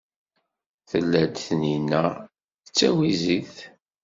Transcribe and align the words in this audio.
Tella-d 0.89 1.33
Taninna 1.45 2.05
d 2.65 2.67
tawizit. 2.77 3.55